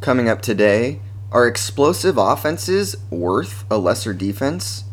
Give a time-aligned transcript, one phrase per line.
[0.00, 0.98] Coming up today,
[1.30, 4.84] are explosive offenses worth a lesser defense?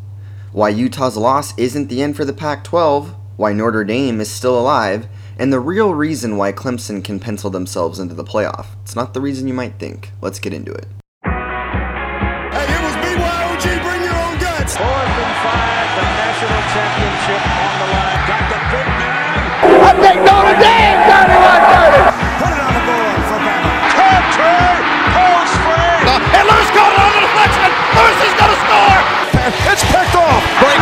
[0.51, 4.59] Why Utah's loss isn't the end for the Pac 12, why Notre Dame is still
[4.59, 5.07] alive,
[5.39, 8.67] and the real reason why Clemson can pencil themselves into the playoff.
[8.81, 10.11] It's not the reason you might think.
[10.21, 10.87] Let's get into it.
[11.23, 14.75] Hey, it was BYOG, bring your own guts.
[14.75, 18.27] Fourth and five, the national championship on the line.
[18.27, 19.39] Got the big man.
[19.87, 21.76] I think Notre Dame got it right there.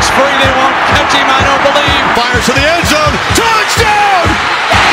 [0.05, 0.15] Off.
[0.15, 0.35] breaks free.
[0.37, 2.03] They won't catch him, I don't believe.
[2.13, 3.13] Fires to the end zone.
[3.33, 4.25] Touchdown!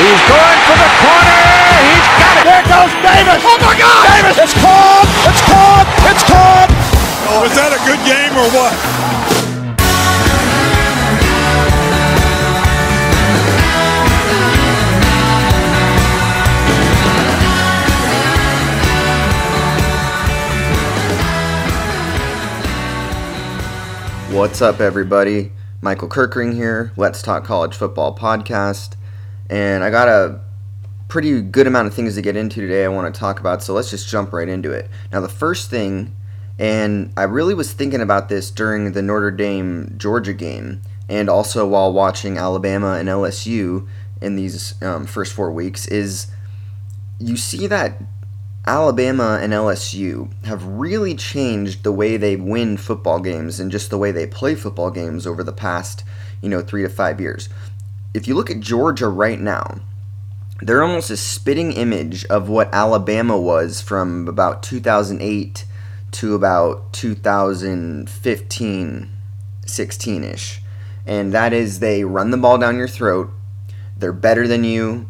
[0.00, 1.40] He's going for the corner.
[1.84, 2.44] He's got it.
[2.48, 3.42] There goes Davis.
[3.44, 4.04] Oh my God.
[4.08, 4.36] Davis.
[4.38, 5.08] It's caught.
[5.28, 5.86] It's caught.
[6.10, 6.70] It's caught.
[7.42, 9.31] Was that a good game or what?
[24.32, 25.52] What's up, everybody?
[25.82, 28.94] Michael Kirkring here, Let's Talk College Football podcast.
[29.50, 30.40] And I got a
[31.08, 33.74] pretty good amount of things to get into today I want to talk about, so
[33.74, 34.88] let's just jump right into it.
[35.12, 36.16] Now, the first thing,
[36.58, 40.80] and I really was thinking about this during the Notre Dame Georgia game,
[41.10, 43.86] and also while watching Alabama and LSU
[44.22, 46.28] in these um, first four weeks, is
[47.18, 48.00] you see that
[48.64, 53.98] Alabama and LSU have really changed the way they win football games and just the
[53.98, 56.04] way they play football games over the past,
[56.40, 57.48] you know, three to five years.
[58.14, 59.80] If you look at Georgia right now,
[60.60, 65.64] they're almost a spitting image of what Alabama was from about 2008
[66.12, 69.10] to about 2015,
[69.66, 70.60] 16 ish.
[71.04, 73.28] And that is they run the ball down your throat,
[73.96, 75.08] they're better than you,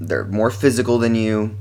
[0.00, 1.56] they're more physical than you,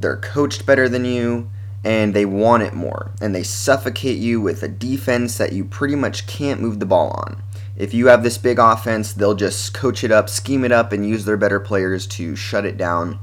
[0.00, 1.50] they're coached better than you
[1.84, 5.94] and they want it more and they suffocate you with a defense that you pretty
[5.94, 7.42] much can't move the ball on.
[7.76, 11.08] If you have this big offense, they'll just coach it up, scheme it up and
[11.08, 13.18] use their better players to shut it down.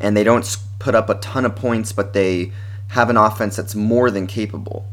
[0.00, 2.50] And they don't put up a ton of points, but they
[2.88, 4.86] have an offense that's more than capable.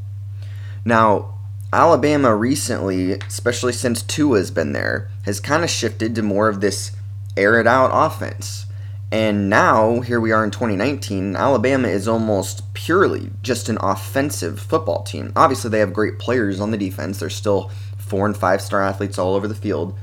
[0.85, 1.39] Now,
[1.73, 6.91] Alabama recently, especially since Tua's been there, has kind of shifted to more of this
[7.37, 8.65] air it out offense.
[9.11, 15.03] And now, here we are in 2019, Alabama is almost purely just an offensive football
[15.03, 15.33] team.
[15.35, 17.19] Obviously, they have great players on the defense.
[17.19, 19.97] They're still four and five star athletes all over the field.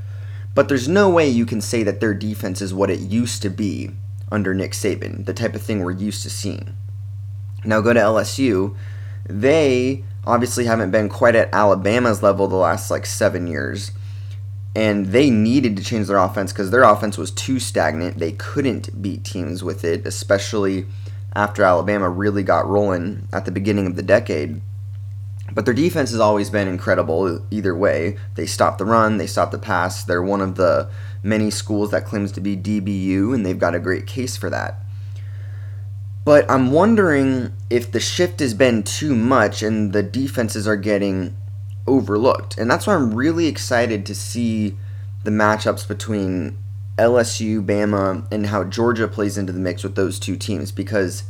[0.55, 3.49] But there's no way you can say that their defense is what it used to
[3.49, 3.93] be
[4.31, 6.77] under Nick Saban, the type of thing we're used to seeing.
[7.65, 8.77] Now, go to LSU.
[9.27, 13.93] They obviously haven't been quite at Alabama's level the last like seven years
[14.75, 18.19] and they needed to change their offense because their offense was too stagnant.
[18.19, 20.87] They couldn't beat teams with it, especially
[21.35, 24.61] after Alabama really got rolling at the beginning of the decade.
[25.53, 28.19] But their defense has always been incredible either way.
[28.35, 30.05] They stop the run, they stop the pass.
[30.05, 30.91] They're one of the
[31.23, 34.77] many schools that claims to be DBU, and they've got a great case for that.
[36.25, 41.35] But I'm wondering if the shift has been too much and the defenses are getting
[41.89, 42.57] overlooked.
[42.59, 44.77] And that's why I'm really excited to see
[45.25, 46.57] the matchups between
[46.97, 50.71] LSU, Bama, and how Georgia plays into the mix with those two teams.
[50.71, 51.25] Because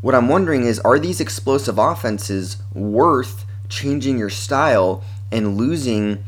[0.00, 6.24] what I'm wondering is are these explosive offenses worth changing your style and losing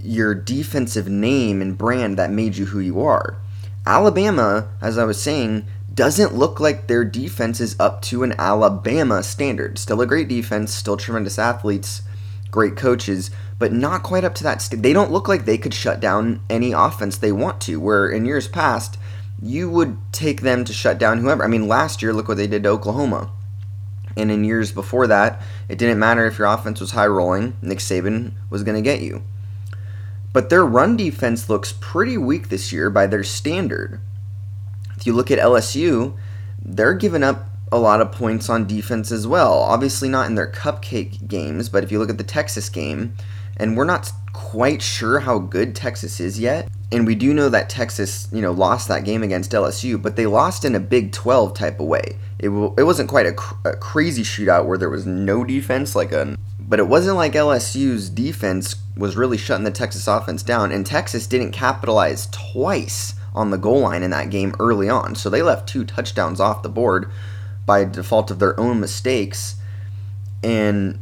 [0.00, 3.36] your defensive name and brand that made you who you are?
[3.86, 9.22] Alabama, as I was saying, doesn't look like their defense is up to an Alabama
[9.22, 9.78] standard.
[9.78, 12.02] Still a great defense, still tremendous athletes
[12.54, 14.62] great coaches, but not quite up to that.
[14.62, 17.80] St- they don't look like they could shut down any offense they want to.
[17.80, 18.96] Where in years past,
[19.42, 21.42] you would take them to shut down whoever.
[21.42, 23.32] I mean, last year, look what they did to Oklahoma.
[24.16, 27.78] And in years before that, it didn't matter if your offense was high rolling, Nick
[27.78, 29.24] Saban was going to get you.
[30.32, 34.00] But their run defense looks pretty weak this year by their standard.
[34.96, 36.16] If you look at LSU,
[36.64, 39.54] they're giving up a lot of points on defense as well.
[39.54, 43.14] Obviously, not in their cupcake games, but if you look at the Texas game,
[43.56, 46.68] and we're not quite sure how good Texas is yet.
[46.92, 50.26] And we do know that Texas, you know, lost that game against LSU, but they
[50.26, 52.16] lost in a Big 12 type of way.
[52.38, 55.96] It, w- it wasn't quite a, cr- a crazy shootout where there was no defense,
[55.96, 60.72] like a, but it wasn't like LSU's defense was really shutting the Texas offense down.
[60.72, 65.28] And Texas didn't capitalize twice on the goal line in that game early on, so
[65.28, 67.10] they left two touchdowns off the board
[67.66, 69.56] by default of their own mistakes.
[70.42, 70.98] And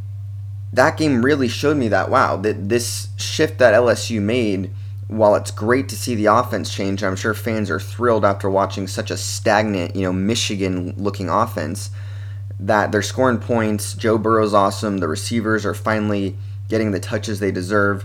[0.73, 4.70] that game really showed me that wow, that this shift that LSU made,
[5.09, 8.87] while it's great to see the offense change, I'm sure fans are thrilled after watching
[8.87, 11.91] such a stagnant, you know, Michigan looking offense.
[12.61, 13.94] that they're scoring points.
[13.94, 14.99] Joe Burrow's awesome.
[14.99, 16.37] The receivers are finally
[16.69, 18.05] getting the touches they deserve.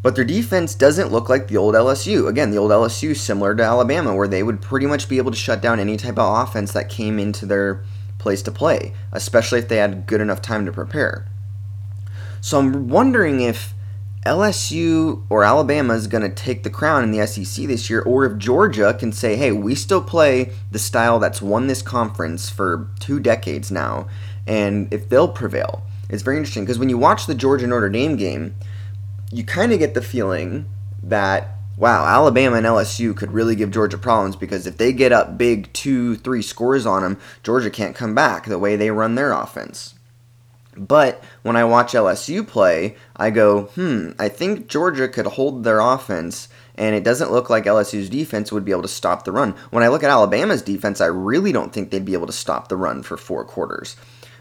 [0.00, 2.28] But their defense doesn't look like the old LSU.
[2.28, 5.36] Again, the old LSU similar to Alabama, where they would pretty much be able to
[5.36, 7.82] shut down any type of offense that came into their
[8.18, 11.26] place to play, especially if they had good enough time to prepare.
[12.40, 13.74] So I'm wondering if
[14.24, 18.24] LSU or Alabama is going to take the crown in the SEC this year, or
[18.24, 22.88] if Georgia can say, hey, we still play the style that's won this conference for
[23.00, 24.06] two decades now,
[24.46, 25.82] and if they'll prevail.
[26.08, 28.54] It's very interesting because when you watch the Georgia Notre Dame game,
[29.32, 30.66] you kind of get the feeling
[31.02, 35.38] that wow, Alabama and LSU could really give Georgia problems because if they get up
[35.38, 39.32] big two, three scores on them, Georgia can't come back the way they run their
[39.32, 39.94] offense.
[40.76, 45.80] But when I watch LSU play, I go, hmm, I think Georgia could hold their
[45.80, 49.52] offense, and it doesn't look like LSU's defense would be able to stop the run.
[49.70, 52.68] When I look at Alabama's defense, I really don't think they'd be able to stop
[52.68, 53.96] the run for four quarters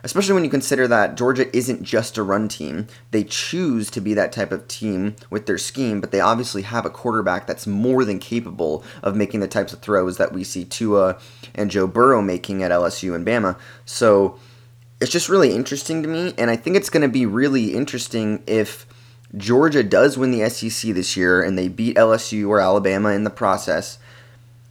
[0.07, 2.87] especially when you consider that Georgia isn't just a run team.
[3.11, 6.85] They choose to be that type of team with their scheme, but they obviously have
[6.85, 10.63] a quarterback that's more than capable of making the types of throws that we see
[10.63, 11.19] Tua
[11.53, 13.59] and Joe Burrow making at LSU and Bama.
[13.83, 14.39] So
[15.01, 18.41] it's just really interesting to me, and I think it's going to be really interesting
[18.47, 18.87] if
[19.35, 23.29] Georgia does win the SEC this year and they beat LSU or Alabama in the
[23.29, 23.99] process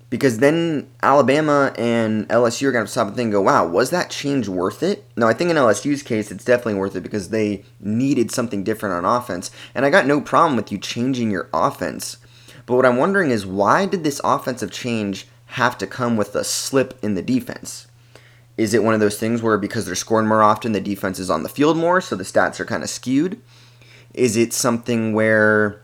[0.08, 4.10] because then Alabama and LSU are going to stop and think, go, wow, was that
[4.10, 5.04] change worth it?
[5.16, 8.94] No, I think in LSU's case, it's definitely worth it because they needed something different
[8.94, 9.50] on offense.
[9.74, 12.18] And I got no problem with you changing your offense.
[12.66, 16.44] But what I'm wondering is why did this offensive change have to come with a
[16.44, 17.88] slip in the defense?
[18.56, 21.30] Is it one of those things where because they're scoring more often, the defense is
[21.30, 23.40] on the field more, so the stats are kind of skewed?
[24.14, 25.82] Is it something where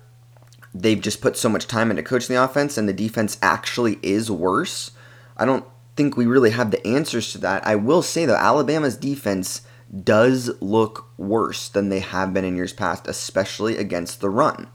[0.75, 4.31] they've just put so much time into coaching the offense and the defense actually is
[4.31, 4.93] worse.
[5.37, 5.65] I don't
[5.97, 7.67] think we really have the answers to that.
[7.67, 9.63] I will say though, Alabama's defense
[10.05, 14.69] does look worse than they have been in years past, especially against the run.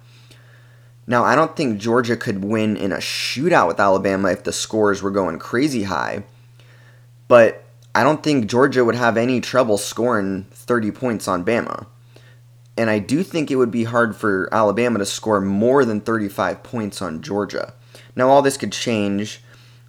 [1.07, 5.01] Now, I don't think Georgia could win in a shootout with Alabama if the scores
[5.01, 6.25] were going crazy high,
[7.27, 7.63] but
[7.95, 11.87] I don't think Georgia would have any trouble scoring 30 points on Bama.
[12.77, 16.61] And I do think it would be hard for Alabama to score more than 35
[16.61, 17.73] points on Georgia.
[18.15, 19.41] Now, all this could change,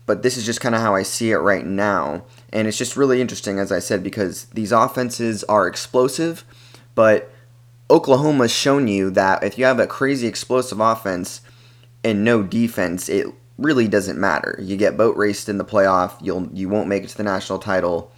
[0.06, 2.24] but this is just kind of how I see it right now.
[2.50, 6.44] And it's just really interesting, as I said, because these offenses are explosive,
[6.94, 7.30] but
[7.90, 11.40] Oklahoma's shown you that if you have a crazy explosive offense
[12.02, 13.26] and no defense, it
[13.58, 14.58] really doesn't matter.
[14.62, 17.58] You get boat raced in the playoff, you'll you won't make it to the national
[17.58, 18.12] title.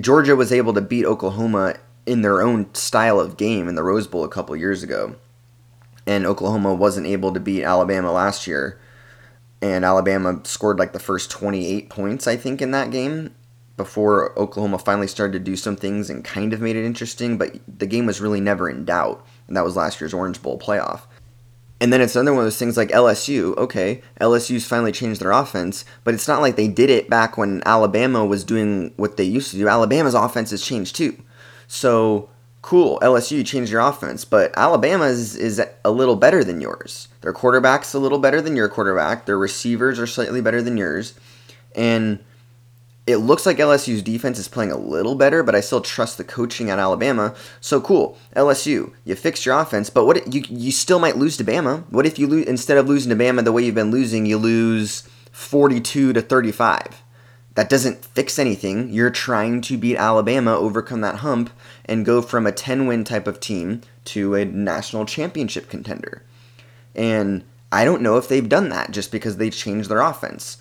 [0.00, 1.76] Georgia was able to beat Oklahoma
[2.06, 5.16] in their own style of game in the Rose Bowl a couple years ago.
[6.06, 8.80] And Oklahoma wasn't able to beat Alabama last year.
[9.60, 13.34] And Alabama scored like the first 28 points, I think, in that game
[13.76, 17.38] before Oklahoma finally started to do some things and kind of made it interesting.
[17.38, 19.24] But the game was really never in doubt.
[19.46, 21.02] And that was last year's Orange Bowl playoff.
[21.82, 23.56] And then it's another one of those things like LSU.
[23.56, 27.60] Okay, LSU's finally changed their offense, but it's not like they did it back when
[27.66, 29.66] Alabama was doing what they used to do.
[29.66, 31.16] Alabama's offense has changed too.
[31.72, 32.28] So
[32.60, 37.08] cool, LSU you changed your offense, but Alabama is, is a little better than yours.
[37.22, 39.24] Their quarterback's a little better than your quarterback.
[39.24, 41.14] Their receivers are slightly better than yours.
[41.74, 42.22] And
[43.06, 46.24] it looks like LSU's defense is playing a little better, but I still trust the
[46.24, 47.34] coaching at Alabama.
[47.62, 51.44] So cool, LSU, you fixed your offense, but what you you still might lose to
[51.44, 51.84] Bama?
[51.90, 54.36] What if you lose instead of losing to Bama the way you've been losing, you
[54.36, 57.02] lose 42 to 35?
[57.54, 58.90] that doesn't fix anything.
[58.90, 61.50] You're trying to beat Alabama, overcome that hump,
[61.84, 66.22] and go from a 10 win type of team to a national championship contender.
[66.94, 70.58] And I don't know if they've done that just because they changed their offense.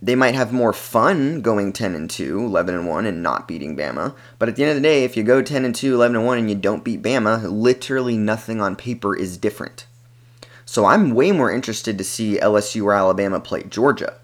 [0.00, 3.76] They might have more fun going 10 and 2, 11 and 1 and not beating
[3.76, 6.16] Bama, but at the end of the day, if you go 10 and 2, 11
[6.16, 9.86] and 1 and you don't beat Bama, literally nothing on paper is different.
[10.66, 14.14] So I'm way more interested to see LSU or Alabama play Georgia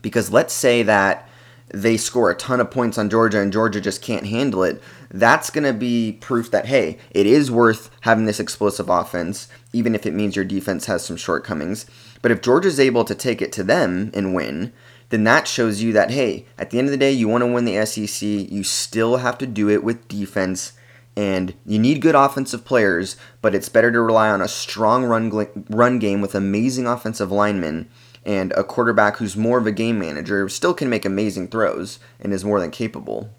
[0.00, 1.25] because let's say that
[1.68, 4.80] they score a ton of points on Georgia and Georgia just can't handle it,
[5.10, 9.94] that's going to be proof that, hey, it is worth having this explosive offense, even
[9.94, 11.86] if it means your defense has some shortcomings.
[12.22, 14.72] But if Georgia's able to take it to them and win,
[15.08, 17.52] then that shows you that, hey, at the end of the day, you want to
[17.52, 20.72] win the SEC, you still have to do it with defense.
[21.16, 25.30] And you need good offensive players, but it's better to rely on a strong run,
[25.70, 27.88] run game with amazing offensive linemen
[28.26, 32.32] and a quarterback who's more of a game manager still can make amazing throws and
[32.32, 33.30] is more than capable.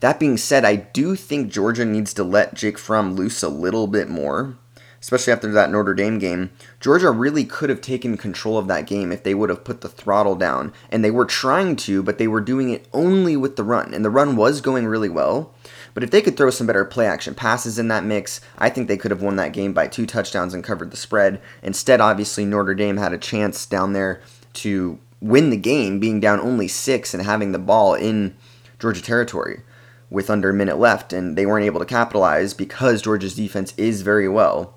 [0.00, 3.86] That being said, I do think Georgia needs to let Jake Fromm loose a little
[3.86, 4.58] bit more.
[5.06, 6.50] especially after that Notre Dame game,
[6.80, 9.88] Georgia really could have taken control of that game if they would have put the
[9.88, 10.72] throttle down.
[10.90, 13.94] And they were trying to, but they were doing it only with the run.
[13.94, 15.54] And the run was going really well.
[15.96, 18.86] But if they could throw some better play action passes in that mix, I think
[18.86, 21.40] they could have won that game by two touchdowns and covered the spread.
[21.62, 24.20] Instead, obviously, Notre Dame had a chance down there
[24.52, 28.36] to win the game, being down only six and having the ball in
[28.78, 29.62] Georgia territory
[30.10, 34.02] with under a minute left, and they weren't able to capitalize because Georgia's defense is
[34.02, 34.74] very well.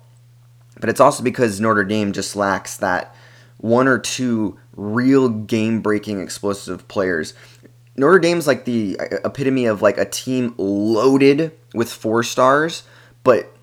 [0.80, 3.14] But it's also because Notre Dame just lacks that
[3.58, 7.34] one or two real game breaking explosive players.
[8.00, 12.82] Notre Dame's like the uh, epitome of like a team loaded with four stars,
[13.22, 13.54] but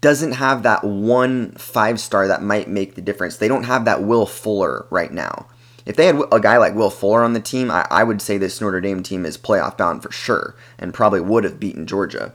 [0.00, 3.36] doesn't have that one five star that might make the difference.
[3.36, 5.46] They don't have that Will Fuller right now.
[5.84, 8.38] If they had a guy like Will Fuller on the team, I, I would say
[8.38, 12.34] this Notre Dame team is playoff bound for sure and probably would have beaten Georgia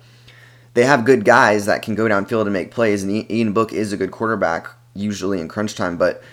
[0.73, 3.91] they have good guys that can go downfield and make plays, and Ian Book is
[3.91, 6.23] a good quarterback usually in crunch time, but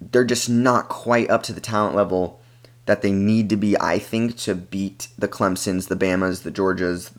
[0.00, 2.40] they're just not quite up to the talent level
[2.86, 7.12] that they need to be, I think, to beat the Clemsons, the Bamas, the Georgias.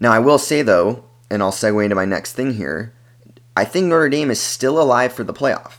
[0.00, 2.92] Now, I will say though, and I'll segue into my next thing here,
[3.56, 5.74] I think Notre Dame is still alive for the playoff.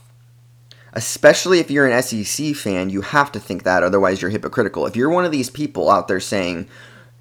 [0.92, 4.86] Especially if you're an SEC fan, you have to think that, otherwise, you're hypocritical.
[4.86, 6.68] If you're one of these people out there saying,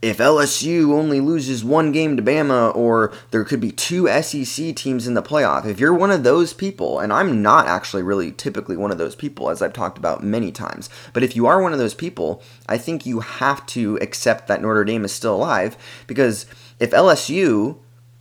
[0.04, 5.08] if LSU only loses one game to Bama, or there could be two SEC teams
[5.08, 8.76] in the playoff, if you're one of those people, and I'm not actually really typically
[8.76, 11.72] one of those people, as I've talked about many times, but if you are one
[11.72, 15.78] of those people, I think you have to accept that Notre Dame is still alive
[16.06, 16.48] because
[16.82, 17.78] if LSU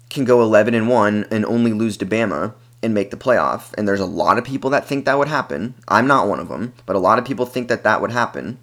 [0.08, 3.86] can go 11 and 1 and only lose to Bama, and make the playoff, and
[3.86, 5.72] there's a lot of people that think that would happen.
[5.86, 8.58] I'm not one of them, but a lot of people think that that would happen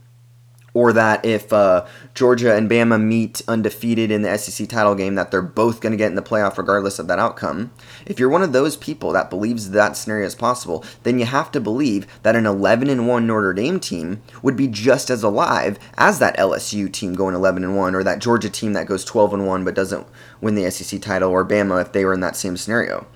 [0.74, 5.32] or that if uh, Georgia and Bama meet undefeated in the SEC title game, that
[5.32, 7.72] they're both going to get in the playoff regardless of that outcome.
[8.06, 11.52] If you're one of those people that believes that scenario is possible, then you have
[11.52, 15.80] to believe that an 11 and 1 Notre Dame team would be just as alive
[15.98, 19.34] as that LSU team going 11 and 1, or that Georgia team that goes 12
[19.34, 20.08] and 1 but doesn't
[20.42, 23.08] win the SEC title, or Bama if they were in that same scenario.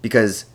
[0.00, 0.46] Because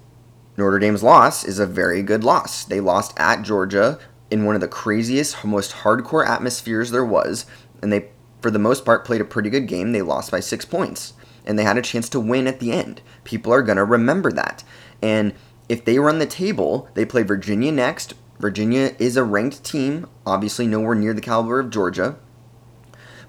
[0.57, 2.65] Notre Dame's loss is a very good loss.
[2.65, 7.45] They lost at Georgia in one of the craziest, most hardcore atmospheres there was,
[7.81, 8.09] and they,
[8.41, 9.91] for the most part, played a pretty good game.
[9.91, 11.13] They lost by six points,
[11.45, 13.01] and they had a chance to win at the end.
[13.23, 14.63] People are going to remember that.
[15.01, 15.33] And
[15.69, 18.13] if they run the table, they play Virginia next.
[18.39, 22.17] Virginia is a ranked team, obviously nowhere near the caliber of Georgia.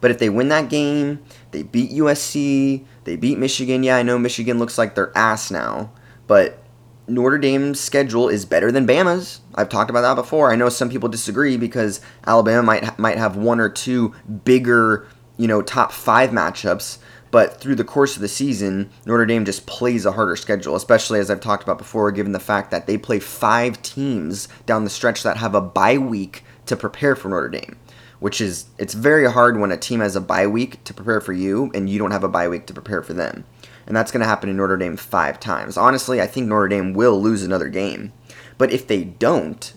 [0.00, 3.82] But if they win that game, they beat USC, they beat Michigan.
[3.82, 5.92] Yeah, I know Michigan looks like their ass now,
[6.26, 6.62] but
[7.08, 9.40] Notre Dame's schedule is better than Bama's.
[9.54, 10.52] I've talked about that before.
[10.52, 15.48] I know some people disagree because Alabama might might have one or two bigger, you
[15.48, 16.98] know, top 5 matchups,
[17.30, 21.18] but through the course of the season, Notre Dame just plays a harder schedule, especially
[21.18, 24.90] as I've talked about before given the fact that they play 5 teams down the
[24.90, 27.76] stretch that have a bye week to prepare for Notre Dame
[28.20, 31.32] which is it's very hard when a team has a bye week to prepare for
[31.32, 33.44] you and you don't have a bye week to prepare for them
[33.88, 35.78] and that's going to happen in Notre Dame five times.
[35.78, 38.12] Honestly, I think Notre Dame will lose another game.
[38.58, 39.72] But if they don't,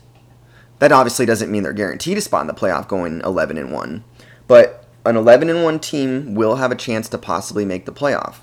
[0.79, 4.03] that obviously doesn't mean they're guaranteed a spot in the playoff going 11 and 1.
[4.47, 8.39] But an 11 and 1 team will have a chance to possibly make the playoff.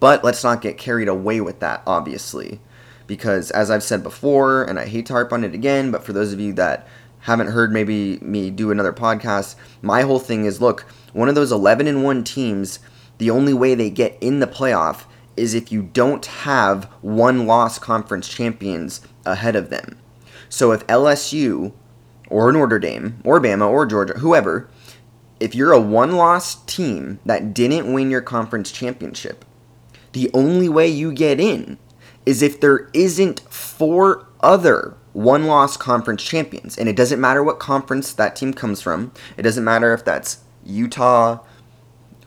[0.00, 2.60] But let's not get carried away with that, obviously.
[3.06, 6.12] Because as I've said before, and I hate to harp on it again, but for
[6.12, 6.88] those of you that
[7.20, 10.80] haven't heard maybe me do another podcast, my whole thing is look,
[11.12, 12.80] one of those 11 and 1 teams
[13.18, 15.04] the only way they get in the playoff
[15.36, 19.98] is if you don't have one loss conference champions ahead of them.
[20.48, 21.72] So if LSU
[22.28, 24.68] or Notre Dame or Bama or Georgia, whoever,
[25.38, 29.44] if you're a one loss team that didn't win your conference championship,
[30.12, 31.78] the only way you get in
[32.24, 36.76] is if there isn't four other one loss conference champions.
[36.76, 40.38] And it doesn't matter what conference that team comes from, it doesn't matter if that's
[40.64, 41.38] Utah,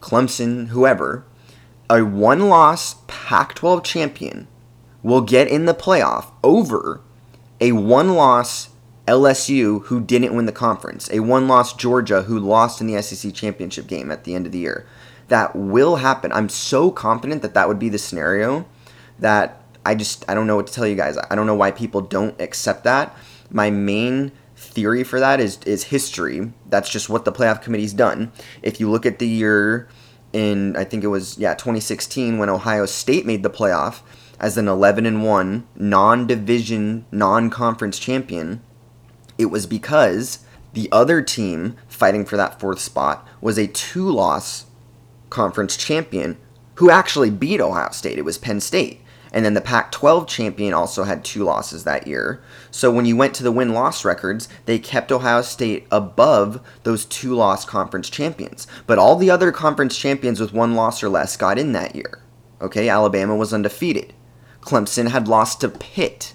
[0.01, 1.25] Clemson, whoever,
[1.89, 4.47] a one loss Pac 12 champion
[5.01, 7.01] will get in the playoff over
[7.59, 8.69] a one loss
[9.07, 13.33] LSU who didn't win the conference, a one loss Georgia who lost in the SEC
[13.33, 14.85] championship game at the end of the year.
[15.29, 16.31] That will happen.
[16.31, 18.65] I'm so confident that that would be the scenario
[19.17, 21.17] that I just I don't know what to tell you guys.
[21.29, 23.15] I don't know why people don't accept that.
[23.49, 24.31] My main
[24.69, 26.53] theory for that is is history.
[26.67, 28.31] That's just what the playoff committee's done.
[28.61, 29.89] If you look at the year
[30.33, 34.01] in I think it was yeah 2016 when Ohio State made the playoff
[34.39, 38.61] as an 11 and 1 non-division non-conference champion,
[39.37, 40.39] it was because
[40.73, 44.65] the other team fighting for that fourth spot was a two-loss
[45.29, 46.37] conference champion
[46.75, 48.17] who actually beat Ohio State.
[48.17, 49.01] It was Penn State.
[49.31, 52.41] And then the Pac 12 champion also had two losses that year.
[52.71, 57.05] So when you went to the win loss records, they kept Ohio State above those
[57.05, 58.65] two loss conference champions.
[58.87, 62.23] But all the other conference champions with one loss or less got in that year.
[62.61, 64.13] Okay, Alabama was undefeated.
[64.61, 66.33] Clemson had lost to Pitt,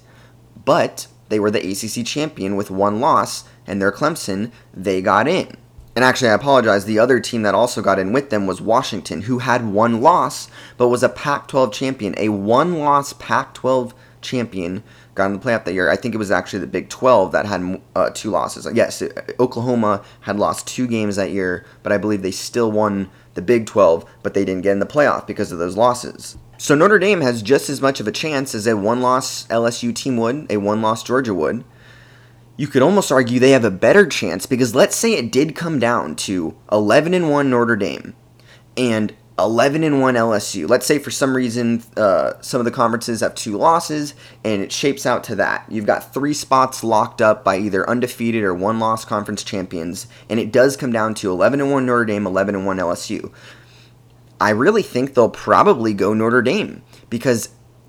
[0.64, 5.56] but they were the ACC champion with one loss, and their Clemson, they got in.
[5.96, 6.84] And actually, I apologize.
[6.84, 10.48] The other team that also got in with them was Washington, who had one loss,
[10.76, 12.14] but was a Pac 12 champion.
[12.18, 14.82] A one loss Pac 12 champion
[15.14, 15.88] got in the playoff that year.
[15.88, 18.66] I think it was actually the Big 12 that had uh, two losses.
[18.74, 19.02] Yes,
[19.38, 23.66] Oklahoma had lost two games that year, but I believe they still won the Big
[23.66, 26.36] 12, but they didn't get in the playoff because of those losses.
[26.58, 29.94] So Notre Dame has just as much of a chance as a one loss LSU
[29.94, 31.64] team would, a one loss Georgia would
[32.56, 35.78] you could almost argue they have a better chance because let's say it did come
[35.78, 38.14] down to 11 and 1 Notre Dame
[38.76, 40.68] and 11 and 1 LSU.
[40.68, 44.70] Let's say for some reason uh, some of the conferences have two losses and it
[44.70, 45.66] shapes out to that.
[45.68, 50.38] You've got three spots locked up by either undefeated or one loss conference champions and
[50.38, 53.32] it does come down to 11 and 1 Notre Dame, 11 and 1 LSU.
[54.40, 57.48] I really think they'll probably go Notre Dame because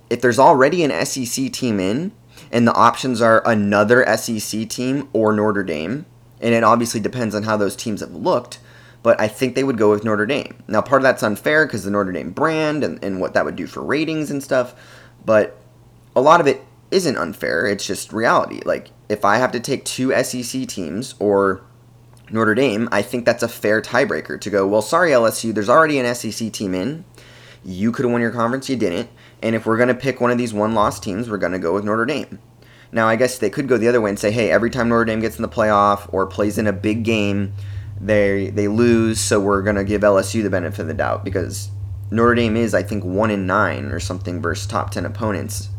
[0.10, 2.12] if there's already an SEC team in,
[2.56, 6.06] and the options are another SEC team or Notre Dame.
[6.40, 8.60] And it obviously depends on how those teams have looked,
[9.04, 10.64] but I think they would go with Notre Dame.
[10.66, 13.58] Now, part of that's unfair because the Notre Dame brand and, and what that would
[13.58, 14.74] do for ratings and stuff,
[15.26, 15.60] but
[16.16, 17.68] a lot of it isn't unfair.
[17.68, 18.62] It's just reality.
[18.64, 21.62] Like, if I have to take two SEC teams or
[22.32, 26.00] Notre Dame, I think that's a fair tiebreaker to go, well, sorry, LSU, there's already
[26.00, 27.04] an SEC team in.
[27.66, 29.10] You could have won your conference, you didn't.
[29.46, 31.60] And if we're going to pick one of these one loss teams, we're going to
[31.60, 32.40] go with Notre Dame.
[32.92, 35.06] Now, I guess they could go the other way and say, hey, every time Notre
[35.06, 37.54] Dame gets in the playoff or plays in a big game,
[38.02, 41.70] they they lose, so we're going to give LSU the benefit of the doubt because
[42.10, 45.70] Notre Dame is, I think, 1 in 9 or something versus top 10 opponents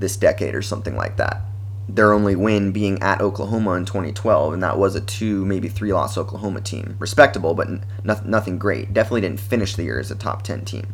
[0.00, 1.42] this decade or something like that.
[1.88, 5.92] Their only win being at Oklahoma in 2012, and that was a two, maybe three
[5.92, 6.96] loss Oklahoma team.
[6.98, 7.68] Respectable, but
[8.04, 8.92] nothing great.
[8.92, 10.92] Definitely didn't finish the year as a top 10 team.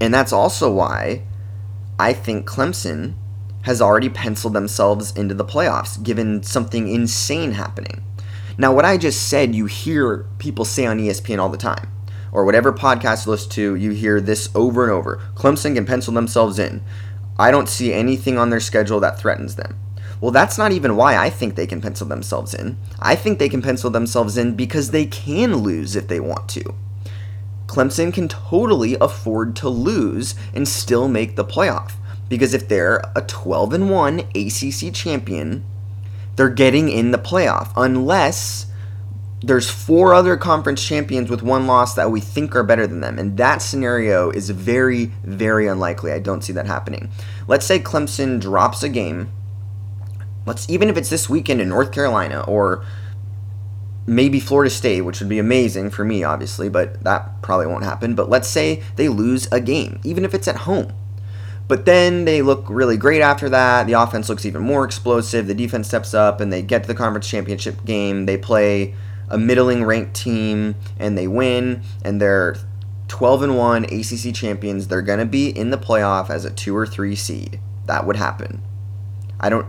[0.00, 1.22] And that's also why
[1.98, 3.14] I think Clemson
[3.62, 8.02] has already penciled themselves into the playoffs, given something insane happening.
[8.56, 11.90] Now, what I just said, you hear people say on ESPN all the time,
[12.32, 15.20] or whatever podcast you listen to, you hear this over and over.
[15.34, 16.82] Clemson can pencil themselves in.
[17.38, 19.78] I don't see anything on their schedule that threatens them.
[20.20, 22.78] Well, that's not even why I think they can pencil themselves in.
[22.98, 26.74] I think they can pencil themselves in because they can lose if they want to.
[27.68, 31.92] Clemson can totally afford to lose and still make the playoff.
[32.28, 35.64] Because if they're a 12 and 1 ACC champion,
[36.36, 38.66] they're getting in the playoff unless
[39.42, 43.18] there's four other conference champions with one loss that we think are better than them.
[43.18, 46.12] And that scenario is very, very unlikely.
[46.12, 47.10] I don't see that happening.
[47.46, 49.30] Let's say Clemson drops a game.
[50.44, 52.84] Let's even if it's this weekend in North Carolina or
[54.08, 58.14] maybe Florida State, which would be amazing for me, obviously, but that probably won't happen.
[58.14, 60.92] But let's say they lose a game, even if it's at home.
[61.68, 63.86] But then they look really great after that.
[63.86, 65.46] The offense looks even more explosive.
[65.46, 68.24] The defense steps up and they get to the conference championship game.
[68.24, 68.94] They play
[69.28, 72.56] a middling ranked team and they win and they're
[73.08, 74.88] 12 and 1 ACC champions.
[74.88, 77.60] They're going to be in the playoff as a 2 or 3 seed.
[77.84, 78.62] That would happen.
[79.38, 79.66] I don't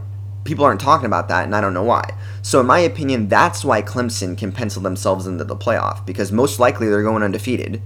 [0.50, 2.16] people aren't talking about that, and I don't know why.
[2.42, 6.60] So, in my opinion, that's why Clemson can pencil themselves into the playoff because most
[6.60, 7.82] likely they're going undefeated.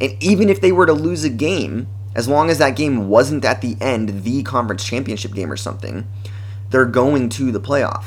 [0.00, 3.44] And even if they were to lose a game, as long as that game wasn't
[3.44, 6.06] at the end the conference championship game or something,
[6.70, 8.06] they're going to the playoff.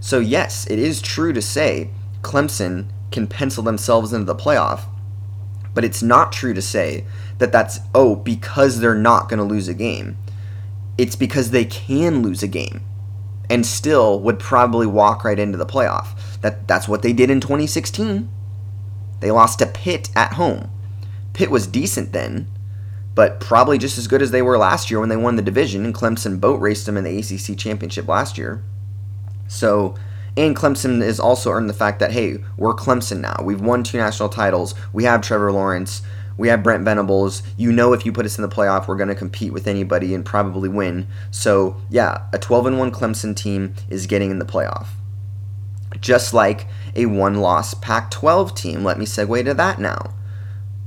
[0.00, 1.90] So, yes, it is true to say
[2.22, 4.82] Clemson can pencil themselves into the playoff,
[5.74, 7.04] but it's not true to say
[7.38, 10.16] that that's, oh, because they're not going to lose a game.
[10.98, 12.82] It's because they can lose a game
[13.50, 16.40] and still would probably walk right into the playoff.
[16.40, 18.30] That that's what they did in 2016.
[19.18, 20.70] They lost to Pitt at home.
[21.34, 22.48] Pitt was decent then,
[23.14, 25.84] but probably just as good as they were last year when they won the division
[25.84, 28.62] and Clemson boat raced them in the ACC championship last year.
[29.48, 29.96] So,
[30.36, 33.36] and Clemson has also earned the fact that hey, we're Clemson now.
[33.42, 34.74] We've won two national titles.
[34.92, 36.02] We have Trevor Lawrence.
[36.40, 37.42] We have Brent Venables.
[37.58, 40.14] You know, if you put us in the playoff, we're going to compete with anybody
[40.14, 41.06] and probably win.
[41.30, 44.86] So, yeah, a 12 and 1 Clemson team is getting in the playoff.
[46.00, 50.14] Just like a one loss Pac 12 team, let me segue to that now,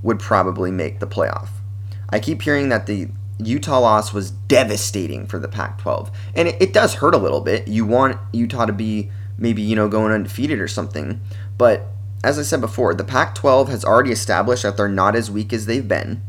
[0.02, 1.50] would probably make the playoff.
[2.10, 6.10] I keep hearing that the Utah loss was devastating for the Pac 12.
[6.34, 7.68] And it, it, does hurt a little bit.
[7.68, 11.22] You want Utah to be maybe, you know, going undefeated or something.
[11.60, 11.93] But
[12.24, 15.52] as I said before, the Pac 12 has already established that they're not as weak
[15.52, 16.22] as they've been.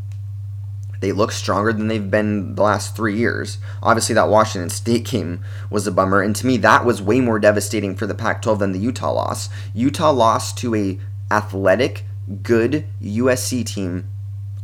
[1.00, 3.58] They look stronger than they've been the last three years.
[3.82, 7.38] Obviously, that Washington State game was a bummer, and to me, that was way more
[7.38, 9.50] devastating for the Pac-12 than the Utah loss.
[9.74, 10.98] Utah lost to a
[11.30, 12.04] athletic,
[12.42, 14.08] good USC team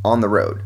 [0.04, 0.62] on the road.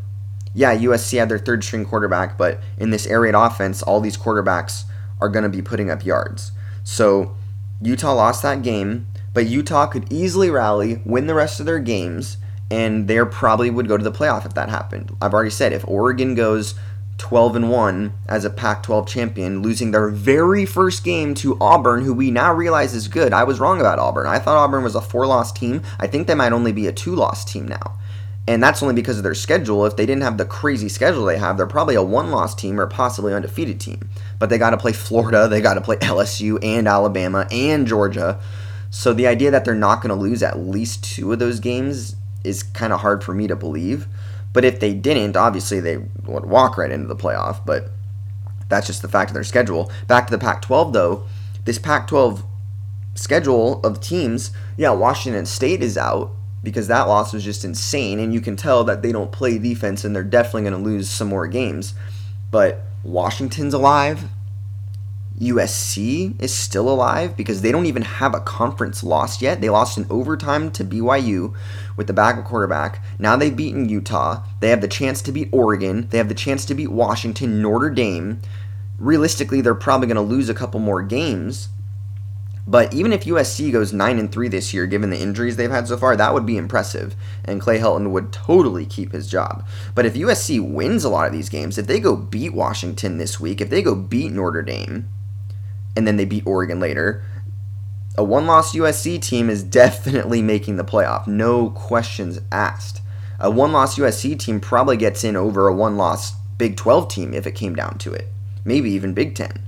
[0.55, 4.17] Yeah, USC had their third string quarterback, but in this air raid offense, all these
[4.17, 4.85] quarterbacks
[5.21, 6.53] are going to be putting up yards.
[6.85, 7.37] So
[7.83, 12.39] Utah lost that game, but Utah could easily rally, win the rest of their games,
[12.71, 15.15] and they probably would go to the playoff if that happened.
[15.21, 16.75] I've already said if Oregon goes
[17.19, 22.15] 12 and 1 as a Pac-12 champion, losing their very first game to Auburn, who
[22.15, 23.33] we now realize is good.
[23.33, 24.27] I was wrong about Auburn.
[24.27, 25.83] I thought Auburn was a four-loss team.
[25.99, 27.99] I think they might only be a two-loss team now.
[28.47, 29.87] And that's only because of their schedule.
[29.87, 32.79] If they didn't have the crazy schedule they have, they're probably a one loss team
[32.79, 34.11] or possibly undefeated team.
[34.39, 38.41] But they got to play Florida, they got to play LSU and Alabama and Georgia.
[38.95, 42.15] So the idea that they're not going to lose at least two of those games
[42.45, 44.07] is kind of hard for me to believe.
[44.53, 47.67] But if they didn't, obviously they would walk right into the playoff.
[47.67, 47.91] But
[48.69, 49.91] that's just the fact of their schedule.
[50.07, 51.27] Back to the Pac 12, though.
[51.65, 52.45] This Pac 12
[53.17, 56.31] schedule of teams, yeah, Washington State is out
[56.63, 58.21] because that loss was just insane.
[58.21, 61.11] And you can tell that they don't play defense and they're definitely going to lose
[61.11, 61.95] some more games.
[62.53, 64.29] But Washington's alive.
[65.41, 69.61] USC is still alive because they don't even have a conference loss yet.
[69.61, 71.55] They lost in overtime to BYU
[71.97, 73.03] with the backup quarterback.
[73.19, 74.45] Now they've beaten Utah.
[74.61, 76.09] They have the chance to beat Oregon.
[76.11, 78.41] They have the chance to beat Washington, Notre Dame.
[78.99, 81.69] Realistically, they're probably going to lose a couple more games
[82.67, 85.87] but even if USC goes 9 and 3 this year, given the injuries they've had
[85.87, 87.15] so far, that would be impressive.
[87.45, 89.67] And Clay Helton would totally keep his job.
[89.95, 93.39] But if USC wins a lot of these games, if they go beat Washington this
[93.39, 95.09] week, if they go beat Notre Dame,
[95.97, 97.25] and then they beat Oregon later,
[98.17, 101.27] a one loss USC team is definitely making the playoff.
[101.27, 103.01] No questions asked.
[103.41, 107.35] A one loss USC team probably gets in over a one loss Big 12 team
[107.35, 108.29] if it came down to it.
[108.65, 109.65] Maybe even Big 10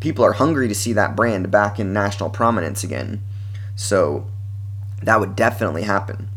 [0.00, 3.22] people are hungry to see that brand back in national prominence again.
[3.74, 4.26] So
[5.02, 6.28] that would definitely happen.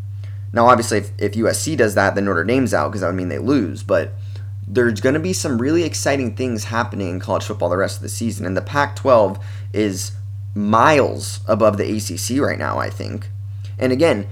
[0.51, 3.29] Now, obviously, if, if USC does that, then Notre Dame's out because that would mean
[3.29, 3.83] they lose.
[3.83, 4.13] But
[4.69, 8.03] there's going to be some really exciting things happening in college football the rest of
[8.03, 8.45] the season.
[8.45, 10.11] And the Pac 12 is
[10.53, 13.29] miles above the ACC right now, I think.
[13.79, 14.27] And again,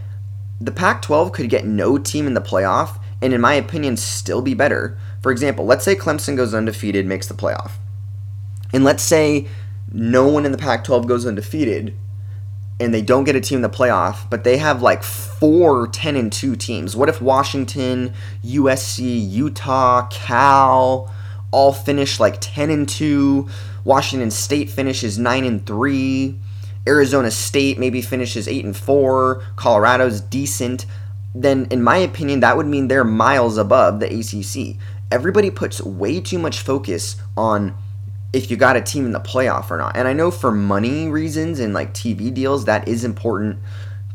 [0.62, 4.42] the Pac 12 could get no team in the playoff, and in my opinion, still
[4.42, 4.98] be better.
[5.22, 7.72] For example, let's say Clemson goes undefeated, makes the playoff.
[8.72, 9.48] And let's say
[9.92, 11.96] no one in the Pac 12 goes undefeated
[12.80, 16.16] and they don't get a team in the playoff, but they have like four 10
[16.16, 16.96] and 2 teams.
[16.96, 18.14] What if Washington,
[18.44, 21.12] USC, Utah, Cal
[21.52, 23.48] all finish like 10 and 2?
[23.84, 26.36] Washington State finishes 9 and 3.
[26.88, 29.44] Arizona State maybe finishes 8 and 4.
[29.56, 30.86] Colorado's decent.
[31.34, 34.80] Then, in my opinion, that would mean they're miles above the ACC.
[35.12, 37.76] Everybody puts way too much focus on
[38.38, 39.98] if you got a team in the playoff or not.
[39.98, 43.58] And I know for money reasons and like TV deals, that is important,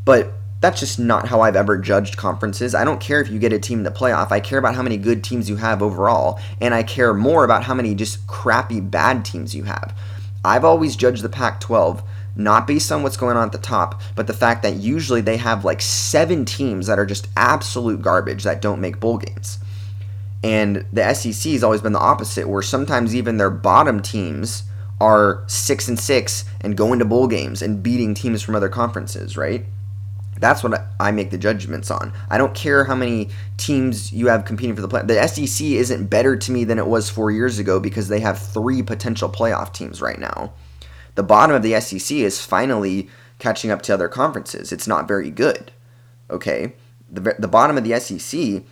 [0.05, 0.31] but
[0.61, 2.73] that's just not how I've ever judged conferences.
[2.73, 4.31] I don't care if you get a team in the playoff.
[4.31, 7.63] I care about how many good teams you have overall, and I care more about
[7.63, 9.93] how many just crappy bad teams you have.
[10.45, 12.01] I've always judged the Pac 12
[12.35, 15.37] not based on what's going on at the top, but the fact that usually they
[15.37, 19.59] have like seven teams that are just absolute garbage that don't make bowl games.
[20.43, 24.63] And the SEC has always been the opposite, where sometimes even their bottom teams
[24.99, 29.37] are six and six and going to bowl games and beating teams from other conferences,
[29.37, 29.65] right?
[30.39, 32.11] That's what I make the judgments on.
[32.29, 35.01] I don't care how many teams you have competing for the play.
[35.03, 38.39] The SEC isn't better to me than it was four years ago because they have
[38.39, 40.53] three potential playoff teams right now.
[41.15, 44.71] The bottom of the SEC is finally catching up to other conferences.
[44.71, 45.71] It's not very good.
[46.29, 46.73] Okay,
[47.09, 48.63] the the bottom of the SEC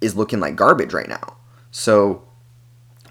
[0.00, 1.36] is looking like garbage right now.
[1.70, 2.22] So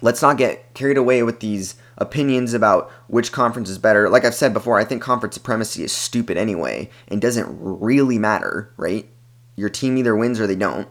[0.02, 4.08] let's not get carried away with these opinions about which conference is better.
[4.08, 8.72] Like I've said before, I think conference supremacy is stupid anyway and doesn't really matter,
[8.76, 9.08] right?
[9.56, 10.88] Your team either wins or they don't.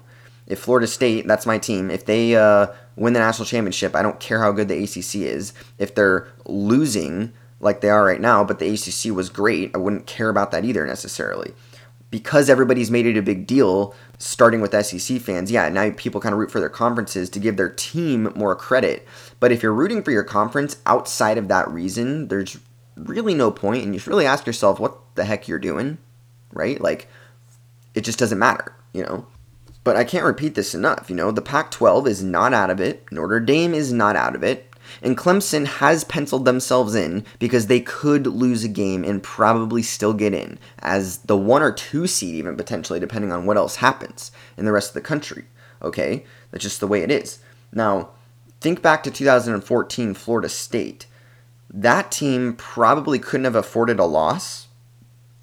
[0.48, 4.20] If Florida State, that's my team, if they uh, win the national championship, I don't
[4.20, 5.54] care how good the ACC is.
[5.78, 10.08] If they're losing like they are right now, but the ACC was great, I wouldn't
[10.08, 11.54] care about that either necessarily
[12.12, 16.34] because everybody's made it a big deal, starting with SEC fans, yeah, now people kind
[16.34, 19.08] of root for their conferences to give their team more credit.
[19.40, 22.58] But if you're rooting for your conference outside of that reason, there's
[22.96, 25.98] really no point, and you should really ask yourself what the heck you're doing,
[26.52, 26.82] right?
[26.82, 27.08] Like,
[27.94, 29.28] it just doesn't matter, you know?
[29.84, 31.32] But I can't repeat this enough, you know?
[31.32, 34.69] The Pac 12 is not out of it, Notre Dame is not out of it.
[35.02, 40.14] And Clemson has penciled themselves in because they could lose a game and probably still
[40.14, 44.32] get in as the one or two seed, even potentially, depending on what else happens
[44.58, 45.46] in the rest of the country.
[45.82, 46.26] Okay?
[46.52, 47.40] That's just the way it is.
[47.72, 48.10] Now,
[48.60, 51.06] think back to 2014 Florida State.
[51.72, 54.68] That team probably couldn't have afforded a loss,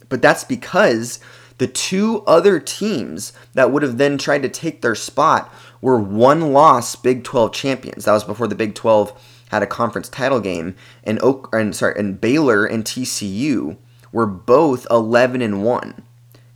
[0.08, 1.20] but that's because
[1.58, 6.52] the two other teams that would have then tried to take their spot were one
[6.52, 8.04] loss Big 12 champions.
[8.04, 9.18] That was before the Big 12
[9.50, 13.76] had a conference title game, and Oak and sorry, and Baylor and TCU
[14.12, 16.02] were both 11 and 1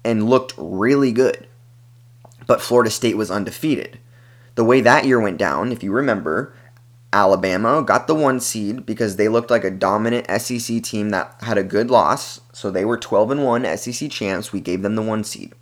[0.04, 1.46] and looked really good.
[2.46, 3.98] But Florida State was undefeated.
[4.54, 6.54] The way that year went down, if you remember,
[7.12, 11.58] Alabama got the one seed because they looked like a dominant SEC team that had
[11.58, 12.40] a good loss.
[12.52, 14.52] So they were 12 and 1 SEC champs.
[14.52, 15.54] We gave them the one seed.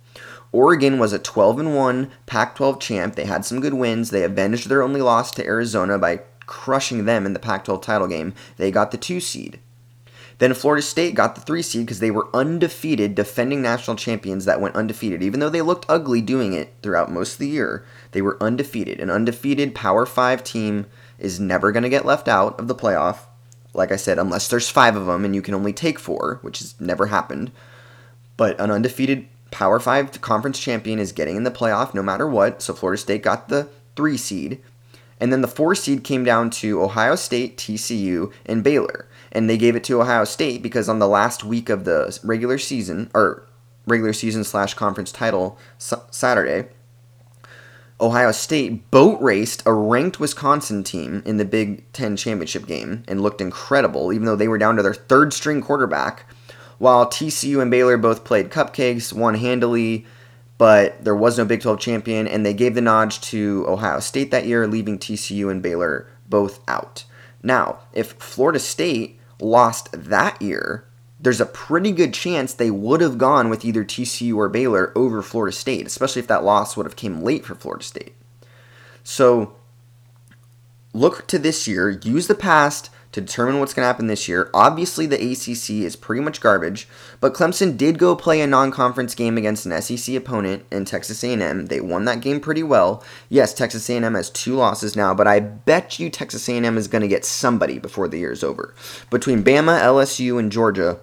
[0.51, 3.15] Oregon was a 12 and 1 Pac 12 champ.
[3.15, 4.09] They had some good wins.
[4.09, 8.07] They avenged their only loss to Arizona by crushing them in the Pac 12 title
[8.07, 8.33] game.
[8.57, 9.59] They got the two seed.
[10.39, 14.59] Then Florida State got the three seed because they were undefeated, defending national champions that
[14.59, 15.21] went undefeated.
[15.21, 18.99] Even though they looked ugly doing it throughout most of the year, they were undefeated.
[18.99, 20.87] An undefeated Power 5 team
[21.19, 23.19] is never going to get left out of the playoff.
[23.73, 26.59] Like I said, unless there's five of them and you can only take four, which
[26.59, 27.51] has never happened.
[28.37, 32.61] But an undefeated Power 5 conference champion is getting in the playoff no matter what.
[32.61, 34.61] So Florida State got the three seed.
[35.19, 39.07] And then the four seed came down to Ohio State, TCU, and Baylor.
[39.31, 42.57] And they gave it to Ohio State because on the last week of the regular
[42.57, 43.45] season, or
[43.85, 46.69] regular season slash conference title Saturday,
[48.01, 53.21] Ohio State boat raced a ranked Wisconsin team in the Big Ten championship game and
[53.21, 56.25] looked incredible, even though they were down to their third string quarterback.
[56.77, 60.05] While TCU and Baylor both played cupcakes, won handily,
[60.59, 64.29] but there was no Big 12 champion, and they gave the nod to Ohio State
[64.29, 67.05] that year, leaving TCU and Baylor both out.
[67.41, 70.83] Now, if Florida State lost that year,
[71.17, 75.21] there's a pretty good chance they would have gone with either TCU or Baylor over
[75.21, 78.15] Florida State, especially if that loss would have came late for Florida State.
[79.01, 79.55] So
[80.93, 84.49] look to this year, use the past to determine what's going to happen this year.
[84.53, 86.87] Obviously, the ACC is pretty much garbage,
[87.19, 91.65] but Clemson did go play a non-conference game against an SEC opponent in Texas A&M.
[91.65, 93.03] They won that game pretty well.
[93.27, 97.01] Yes, Texas A&M has two losses now, but I bet you Texas A&M is going
[97.01, 98.75] to get somebody before the year's over.
[99.09, 100.99] Between Bama, LSU, and Georgia,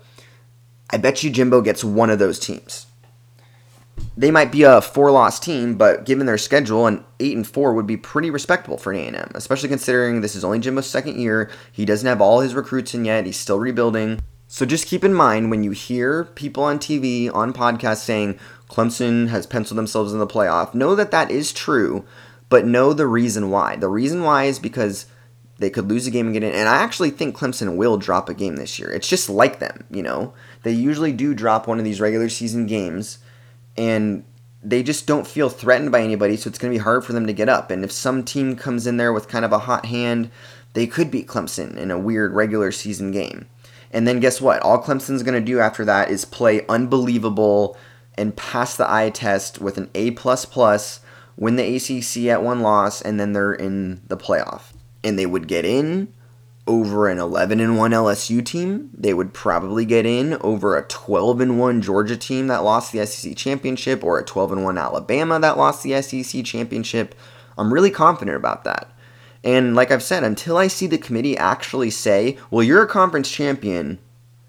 [0.90, 2.86] I bet you Jimbo gets one of those teams.
[4.18, 7.86] They might be a four-loss team, but given their schedule, an eight and four would
[7.86, 11.50] be pretty respectable for A&M, especially considering this is only Jimbo's second year.
[11.70, 13.26] He doesn't have all his recruits in yet.
[13.26, 14.20] He's still rebuilding.
[14.48, 18.38] So just keep in mind when you hear people on TV, on podcasts saying
[18.70, 22.04] Clemson has penciled themselves in the playoff, know that that is true,
[22.48, 23.76] but know the reason why.
[23.76, 25.06] The reason why is because
[25.58, 26.52] they could lose a game and get in.
[26.52, 28.90] And I actually think Clemson will drop a game this year.
[28.90, 30.32] It's just like them, you know?
[30.62, 33.18] They usually do drop one of these regular season games,
[33.76, 34.24] and
[34.62, 37.26] they just don't feel threatened by anybody, so it's going to be hard for them
[37.26, 37.70] to get up.
[37.70, 40.30] And if some team comes in there with kind of a hot hand,
[40.72, 43.46] they could beat Clemson in a weird regular season game.
[43.92, 44.60] And then guess what?
[44.62, 47.76] All Clemson's going to do after that is play unbelievable
[48.18, 50.10] and pass the eye test with an A++,
[51.36, 54.72] win the ACC at one loss, and then they're in the playoff
[55.06, 56.12] and they would get in
[56.66, 58.90] over an 11 and 1 LSU team.
[58.92, 63.06] They would probably get in over a 12 and 1 Georgia team that lost the
[63.06, 67.14] SEC championship or a 12 and 1 Alabama that lost the SEC championship.
[67.56, 68.92] I'm really confident about that.
[69.44, 73.30] And like I've said, until I see the committee actually say, well, you're a conference
[73.30, 73.98] champion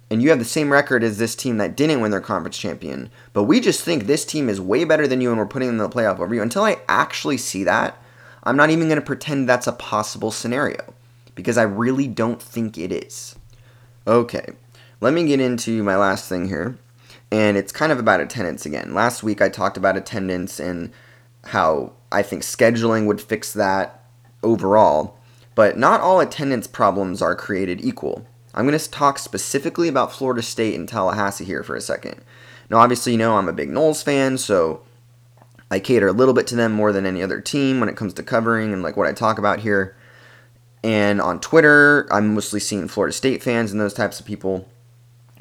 [0.10, 3.12] and you have the same record as this team that didn't win their conference champion,
[3.34, 5.80] but we just think this team is way better than you and we're putting them
[5.80, 6.42] in the playoff over you.
[6.42, 8.02] Until I actually see that,
[8.44, 10.94] I'm not even going to pretend that's a possible scenario
[11.38, 13.36] because I really don't think it is.
[14.06, 14.48] Okay,
[15.00, 16.78] let me get into my last thing here,
[17.32, 18.94] and it's kind of about attendance again.
[18.94, 20.92] Last week I talked about attendance and
[21.46, 24.04] how I think scheduling would fix that
[24.42, 25.18] overall,
[25.54, 28.26] but not all attendance problems are created equal.
[28.56, 32.24] I'm going to talk specifically about Florida State and Tallahassee here for a second.
[32.72, 34.82] Now, obviously, you know I'm a big Noles fan, so
[35.70, 38.16] I cater a little bit to them more than any other team when it comes
[38.16, 39.96] to covering and like what I talk about here.
[40.84, 44.68] And on Twitter, I'm mostly seeing Florida State fans and those types of people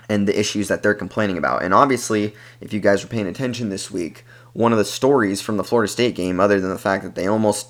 [0.09, 1.62] and the issues that they're complaining about.
[1.62, 5.57] And obviously, if you guys were paying attention this week, one of the stories from
[5.57, 7.68] the Florida State game, other than the fact that they almost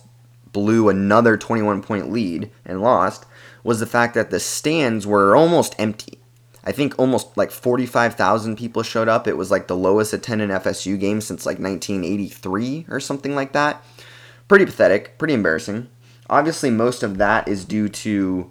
[0.52, 3.26] blew another 21 point lead and lost,
[3.64, 6.18] was the fact that the stands were almost empty.
[6.62, 9.28] I think almost like 45,000 people showed up.
[9.28, 13.84] It was like the lowest attended FSU game since like 1983 or something like that.
[14.48, 15.88] Pretty pathetic, pretty embarrassing.
[16.28, 18.50] Obviously, most of that is due to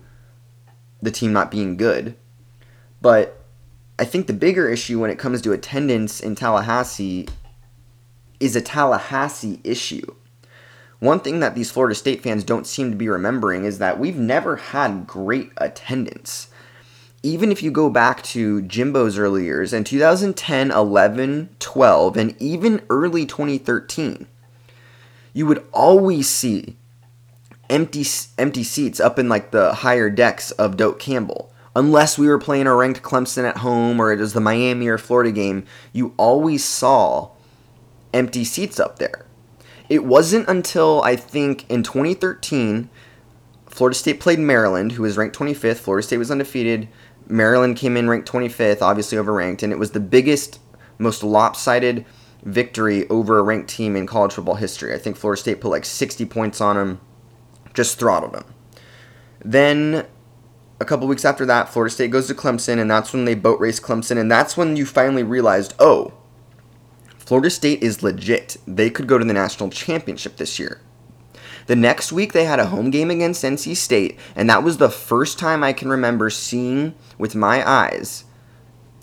[1.01, 2.15] the team not being good.
[3.01, 3.41] But
[3.99, 7.27] I think the bigger issue when it comes to attendance in Tallahassee
[8.39, 10.15] is a Tallahassee issue.
[10.99, 14.17] One thing that these Florida State fans don't seem to be remembering is that we've
[14.17, 16.47] never had great attendance.
[17.21, 22.81] Even if you go back to Jimbo's early years in 2010, 11, 12, and even
[22.89, 24.27] early 2013,
[25.33, 26.77] you would always see
[27.69, 28.05] empty
[28.37, 31.51] empty seats up in like the higher decks of Doak Campbell.
[31.75, 34.97] Unless we were playing a ranked Clemson at home or it was the Miami or
[34.97, 37.31] Florida game, you always saw
[38.13, 39.25] empty seats up there.
[39.89, 42.89] It wasn't until I think in 2013,
[43.67, 45.77] Florida State played Maryland, who was ranked 25th.
[45.77, 46.87] Florida State was undefeated.
[47.27, 50.59] Maryland came in ranked 25th, obviously overranked, and it was the biggest,
[50.97, 52.05] most lopsided
[52.43, 54.93] victory over a ranked team in college football history.
[54.93, 57.01] I think Florida State put like 60 points on them,
[57.75, 58.45] just throttled them.
[59.43, 60.07] Then
[60.79, 63.59] a couple weeks after that, Florida State goes to Clemson, and that's when they boat
[63.59, 66.13] race Clemson, and that's when you finally realized, oh,
[67.17, 68.57] Florida State is legit.
[68.67, 70.81] They could go to the national championship this year.
[71.67, 74.89] The next week, they had a home game against NC State, and that was the
[74.89, 78.25] first time I can remember seeing with my eyes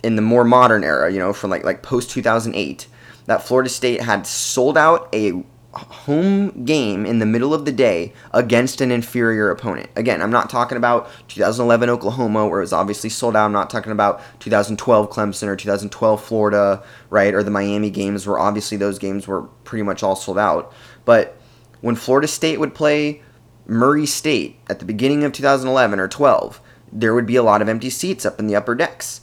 [0.02, 2.86] in the more modern era, you know, from like like post 2008,
[3.26, 8.12] that Florida State had sold out a home game in the middle of the day
[8.32, 9.88] against an inferior opponent.
[9.96, 13.46] Again, I'm not talking about 2011 Oklahoma where it was obviously sold out.
[13.46, 17.32] I'm not talking about 2012 Clemson or 2012 Florida, right?
[17.32, 20.72] Or the Miami games where obviously those games were pretty much all sold out.
[21.04, 21.38] But
[21.80, 23.22] when Florida State would play
[23.66, 26.60] Murray State at the beginning of 2011 or 12,
[26.92, 29.22] there would be a lot of empty seats up in the upper decks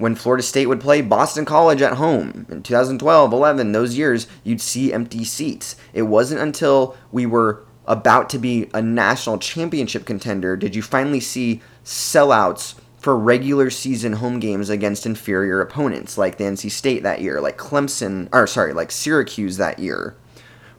[0.00, 4.60] when Florida State would play Boston College at home in 2012, 11, those years, you'd
[4.60, 5.76] see empty seats.
[5.92, 11.18] It wasn't until we were about to be a national championship contender did you finally
[11.18, 17.20] see sellouts for regular season home games against inferior opponents like the NC State that
[17.20, 20.14] year, like Clemson, or sorry, like Syracuse that year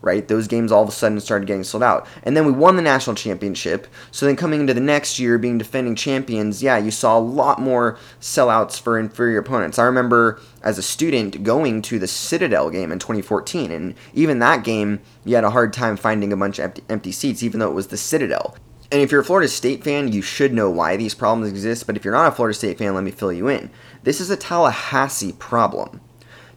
[0.01, 0.27] right?
[0.27, 2.07] Those games all of a sudden started getting sold out.
[2.23, 3.87] And then we won the national championship.
[4.11, 7.59] So then coming into the next year, being defending champions, yeah, you saw a lot
[7.59, 9.79] more sellouts for inferior opponents.
[9.79, 14.63] I remember as a student going to the Citadel game in 2014, and even that
[14.63, 17.69] game, you had a hard time finding a bunch of empty, empty seats, even though
[17.69, 18.55] it was the Citadel.
[18.91, 21.87] And if you're a Florida State fan, you should know why these problems exist.
[21.87, 23.69] But if you're not a Florida State fan, let me fill you in.
[24.03, 26.01] This is a Tallahassee problem.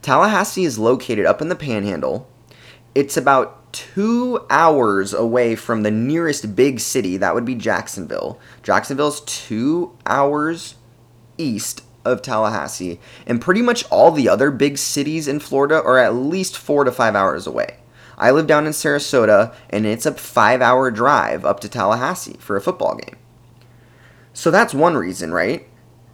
[0.03, 2.29] Tallahassee is located up in the panhandle
[2.95, 7.17] it's about two hours away from the nearest big city.
[7.17, 8.39] That would be Jacksonville.
[8.63, 10.77] Jacksonville's two hours
[11.37, 13.01] east of Tallahassee.
[13.27, 16.93] And pretty much all the other big cities in Florida are at least four to
[16.93, 17.79] five hours away.
[18.17, 22.57] I live down in Sarasota, and it's a five hour drive up to Tallahassee for
[22.57, 23.17] a football game.
[24.33, 25.67] So that's one reason, right?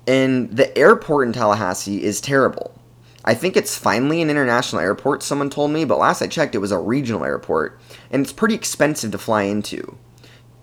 [0.06, 2.79] And the airport in Tallahassee is terrible.
[3.24, 6.58] I think it's finally an international airport, someone told me, but last I checked, it
[6.58, 7.78] was a regional airport,
[8.10, 9.98] and it's pretty expensive to fly into.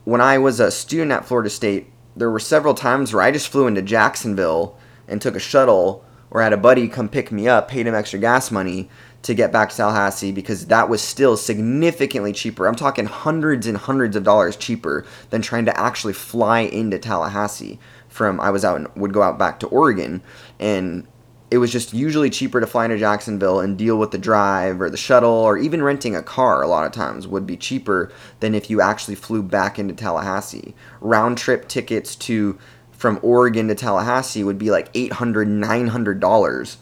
[0.05, 3.49] When I was a student at Florida State, there were several times where I just
[3.49, 7.67] flew into Jacksonville and took a shuttle or had a buddy come pick me up,
[7.67, 8.89] paid him extra gas money
[9.21, 12.67] to get back to Tallahassee because that was still significantly cheaper.
[12.67, 17.79] I'm talking hundreds and hundreds of dollars cheaper than trying to actually fly into Tallahassee
[18.07, 20.21] from I was out and would go out back to Oregon
[20.59, 21.07] and
[21.49, 24.89] it was just usually cheaper to fly into Jacksonville and deal with the drive or
[24.89, 28.53] the shuttle or even renting a car a lot of times would be cheaper than
[28.53, 30.75] if you actually flew back into Tallahassee.
[30.99, 32.57] Round trip tickets to
[32.91, 36.77] from Oregon to Tallahassee would be like $800 $900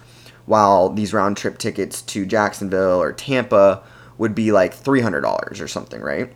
[0.45, 3.84] while these round trip tickets to Jacksonville or Tampa
[4.17, 6.34] would be like $300 or something, right?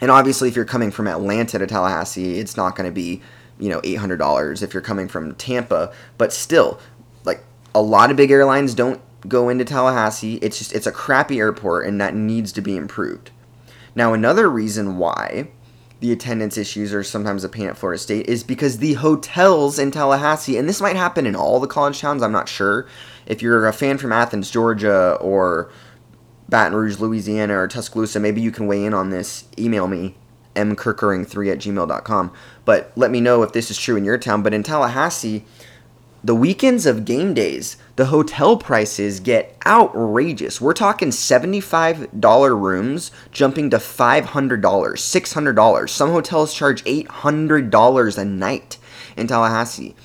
[0.00, 3.20] And obviously if you're coming from Atlanta to Tallahassee, it's not going to be
[3.58, 6.78] you know $800 if you're coming from Tampa, but still
[7.74, 10.36] a lot of big airlines don't go into Tallahassee.
[10.36, 13.30] It's just it's a crappy airport and that needs to be improved.
[13.94, 15.48] Now another reason why
[16.00, 19.90] the attendance issues are sometimes a pain at Florida State is because the hotels in
[19.90, 22.86] Tallahassee, and this might happen in all the college towns, I'm not sure.
[23.26, 25.72] If you're a fan from Athens, Georgia, or
[26.48, 29.44] Baton Rouge, Louisiana, or Tuscaloosa, maybe you can weigh in on this.
[29.58, 30.14] Email me,
[30.54, 32.32] mkirkering3 at gmail.com.
[32.64, 34.42] But let me know if this is true in your town.
[34.42, 35.44] But in Tallahassee,
[36.28, 40.60] the weekends of game days, the hotel prices get outrageous.
[40.60, 45.88] We're talking $75 rooms jumping to $500, $600.
[45.88, 48.76] Some hotels charge $800 a night
[49.16, 49.96] in Tallahassee.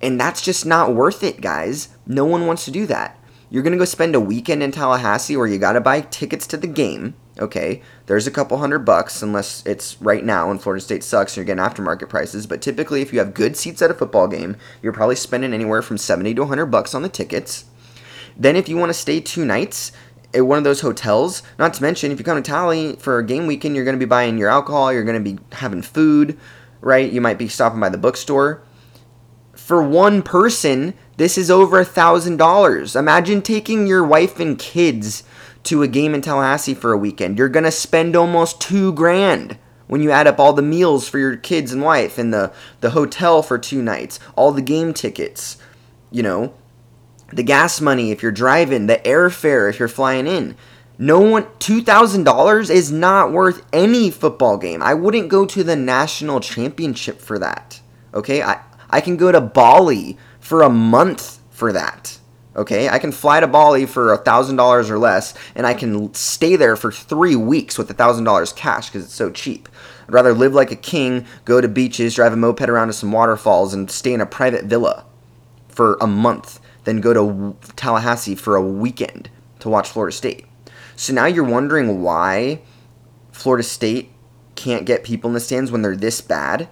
[0.00, 1.88] And that's just not worth it, guys.
[2.06, 3.18] No one wants to do that.
[3.50, 6.46] You're going to go spend a weekend in Tallahassee where you got to buy tickets
[6.46, 10.80] to the game Okay, there's a couple hundred bucks unless it's right now and Florida
[10.80, 12.46] State sucks and you're getting aftermarket prices.
[12.46, 15.82] But typically, if you have good seats at a football game, you're probably spending anywhere
[15.82, 17.64] from 70 to 100 bucks on the tickets.
[18.36, 19.90] Then, if you want to stay two nights,
[20.34, 21.42] at one of those hotels.
[21.58, 24.04] Not to mention, if you come to Tally for a game weekend, you're going to
[24.04, 26.36] be buying your alcohol, you're going to be having food,
[26.80, 27.10] right?
[27.10, 28.62] You might be stopping by the bookstore.
[29.54, 32.96] For one person, this is over a thousand dollars.
[32.96, 35.22] Imagine taking your wife and kids
[35.64, 37.38] to a game in Tallahassee for a weekend.
[37.38, 41.18] You're going to spend almost two grand when you add up all the meals for
[41.18, 45.58] your kids and wife and the, the hotel for two nights, all the game tickets,
[46.10, 46.54] you know,
[47.32, 50.56] the gas money if you're driving, the airfare if you're flying in.
[50.96, 54.82] No one, $2,000 is not worth any football game.
[54.82, 57.80] I wouldn't go to the national championship for that.
[58.14, 58.42] Okay?
[58.42, 62.18] I, I can go to Bali for a month for that.
[62.56, 66.14] Okay, I can fly to Bali for a thousand dollars or less, and I can
[66.14, 69.68] stay there for three weeks with a thousand dollars cash because it's so cheap.
[70.06, 73.10] I'd rather live like a king, go to beaches, drive a moped around to some
[73.10, 75.04] waterfalls, and stay in a private villa
[75.68, 80.46] for a month than go to Tallahassee for a weekend to watch Florida State.
[80.94, 82.60] So now you're wondering why
[83.32, 84.12] Florida State
[84.54, 86.68] can't get people in the stands when they're this bad.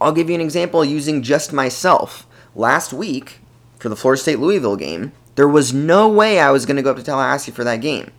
[0.00, 2.26] I'll give you an example using just myself.
[2.54, 3.40] Last week,
[3.82, 6.92] for the Florida State Louisville game, there was no way I was going to go
[6.92, 8.12] up to Tallahassee for that game.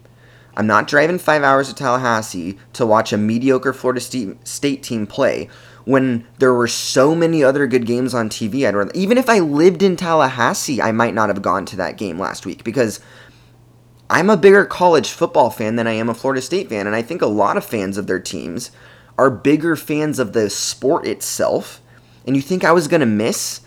[0.56, 5.50] I'm not driving five hours to Tallahassee to watch a mediocre Florida State team play
[5.86, 8.68] when there were so many other good games on TV.
[8.68, 11.98] I'd rather, even if I lived in Tallahassee, I might not have gone to that
[11.98, 13.00] game last week because
[14.10, 17.02] I'm a bigger college football fan than I am a Florida State fan, and I
[17.02, 18.70] think a lot of fans of their teams
[19.18, 21.82] are bigger fans of the sport itself.
[22.28, 23.62] And you think I was gonna miss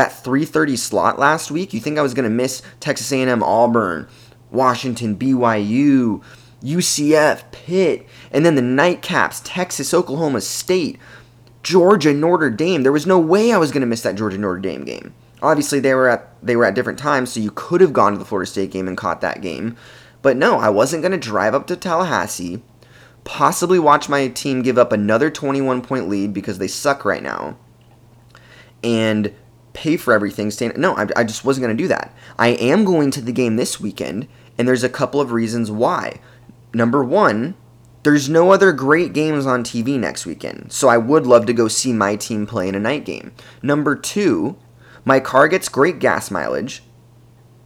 [0.00, 1.74] that 3:30 slot last week?
[1.74, 4.08] You think I was gonna miss Texas A&M, Auburn,
[4.50, 6.22] Washington, BYU,
[6.62, 10.98] UCF, Pitt, and then the nightcaps, Texas, Oklahoma State,
[11.62, 12.82] Georgia, Notre Dame.
[12.82, 15.12] There was no way I was gonna miss that Georgia Notre Dame game.
[15.42, 18.18] Obviously, they were at they were at different times, so you could have gone to
[18.18, 19.76] the Florida State game and caught that game.
[20.22, 22.62] But no, I wasn't going to drive up to Tallahassee,
[23.24, 27.56] possibly watch my team give up another 21 point lead because they suck right now,
[28.82, 29.32] and
[29.72, 30.50] pay for everything.
[30.50, 32.14] Stand no, I, I just wasn't going to do that.
[32.38, 36.20] I am going to the game this weekend, and there's a couple of reasons why.
[36.72, 37.54] Number one,
[38.02, 41.68] there's no other great games on TV next weekend, so I would love to go
[41.68, 43.32] see my team play in a night game.
[43.62, 44.56] Number two,
[45.04, 46.82] my car gets great gas mileage,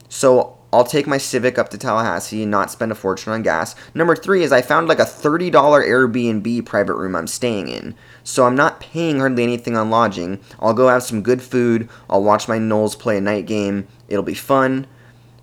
[0.08, 3.76] so I'll take my Civic up to Tallahassee and not spend a fortune on gas.
[3.94, 7.94] Number three is I found like a $30 Airbnb private room I'm staying in.
[8.24, 10.40] So I'm not paying hardly anything on lodging.
[10.58, 11.88] I'll go have some good food.
[12.10, 13.86] I'll watch my Noles play a night game.
[14.08, 14.88] It'll be fun.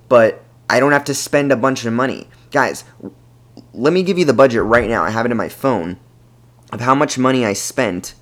[0.10, 2.28] But I don't have to spend a bunch of money.
[2.52, 2.84] Guys,
[3.74, 5.02] let me give you the budget right now.
[5.02, 5.98] I have it in my phone
[6.74, 8.16] of how much money I spent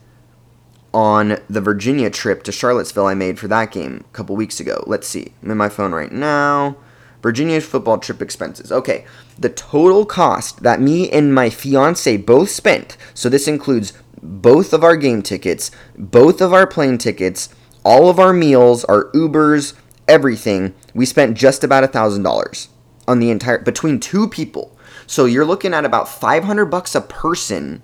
[0.94, 4.84] on the Virginia trip to Charlottesville I made for that game a couple weeks ago.
[4.86, 5.34] Let's see.
[5.42, 6.78] I'm in my phone right now.
[7.22, 8.72] Virginia football trip expenses.
[8.72, 9.06] Okay,
[9.38, 14.84] the total cost that me and my fiance both spent, so this includes both of
[14.84, 17.50] our game tickets, both of our plane tickets,
[17.84, 19.74] all of our meals, our Ubers,
[20.08, 22.70] everything, we spent just about a thousand dollars
[23.08, 24.78] on the entire between two people.
[25.08, 27.82] So you're looking at about 500 bucks a person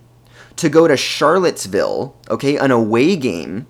[0.57, 3.67] to go to Charlottesville, okay, an away game,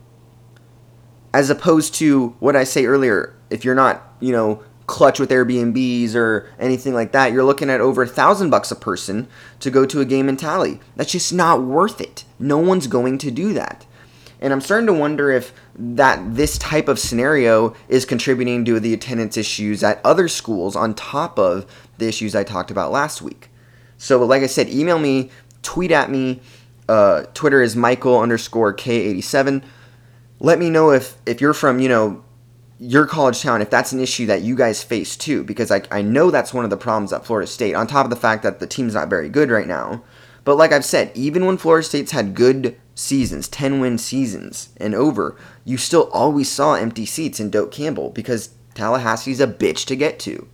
[1.34, 6.16] as opposed to what I say earlier, if you're not, you know, clutch with Airbnbs
[6.16, 9.28] or anything like that, you're looking at over a thousand bucks a person
[9.60, 10.80] to go to a game in Tally.
[10.96, 12.24] That's just not worth it.
[12.40, 13.86] No one's going to do that.
[14.42, 18.94] And I'm starting to wonder if that this type of scenario is contributing to the
[18.94, 21.66] attendance issues at other schools on top of
[21.98, 23.50] the issues I talked about last week.
[23.98, 25.32] So, like I said, email me,
[25.62, 26.42] tweet at me,
[26.90, 29.64] uh, Twitter is Michael underscore K87.
[30.40, 32.25] Let me know if, if you're from, you know,
[32.80, 36.02] your college town, if that's an issue that you guys face too, because I, I
[36.02, 38.60] know that's one of the problems at Florida State, on top of the fact that
[38.60, 40.04] the team's not very good right now.
[40.44, 44.94] But like I've said, even when Florida State's had good seasons, 10 win seasons and
[44.94, 49.96] over, you still always saw empty seats in Doak Campbell because Tallahassee's a bitch to
[49.96, 50.48] get to.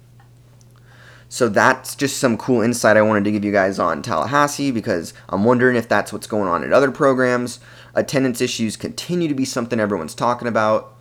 [1.28, 5.14] So that's just some cool insight I wanted to give you guys on Tallahassee because
[5.30, 7.60] I'm wondering if that's what's going on at other programs.
[7.96, 10.98] Attendance issues continue to be something everyone's talking about.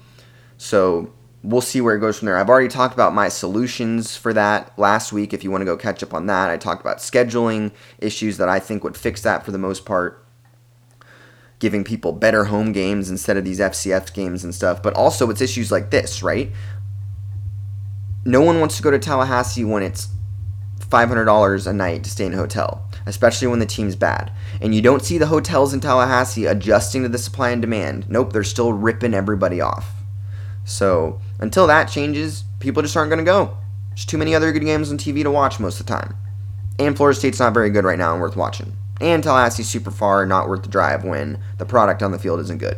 [0.60, 1.10] So
[1.42, 2.36] we'll see where it goes from there.
[2.36, 5.32] I've already talked about my solutions for that last week.
[5.32, 8.50] If you want to go catch up on that, I talked about scheduling issues that
[8.50, 10.22] I think would fix that for the most part.
[11.60, 14.82] Giving people better home games instead of these FCS games and stuff.
[14.82, 16.52] But also, it's issues like this, right?
[18.26, 20.08] No one wants to go to Tallahassee when it's
[20.80, 24.30] $500 a night to stay in a hotel, especially when the team's bad.
[24.60, 28.10] And you don't see the hotels in Tallahassee adjusting to the supply and demand.
[28.10, 29.99] Nope, they're still ripping everybody off.
[30.70, 33.56] So until that changes, people just aren't going to go.
[33.90, 36.16] There's too many other good games on TV to watch most of the time.
[36.78, 38.76] And Florida State's not very good right now and worth watching.
[39.00, 42.38] And Tallahassee's super far, and not worth the drive when the product on the field
[42.40, 42.76] isn't good.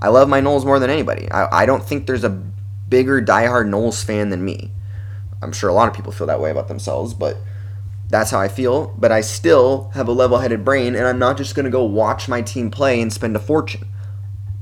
[0.00, 1.30] I love my Noles more than anybody.
[1.30, 2.42] I, I don't think there's a
[2.88, 4.70] bigger diehard Noles fan than me.
[5.40, 7.38] I'm sure a lot of people feel that way about themselves, but
[8.08, 8.94] that's how I feel.
[8.98, 11.84] But I still have a level headed brain, and I'm not just going to go
[11.84, 13.88] watch my team play and spend a fortune.